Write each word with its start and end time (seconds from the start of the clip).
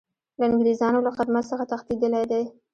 له 0.39 0.43
انګریزانو 0.49 1.05
له 1.05 1.11
خدمت 1.17 1.43
څخه 1.51 1.63
تښتېدلی 1.71 2.23
دی. 2.31 2.43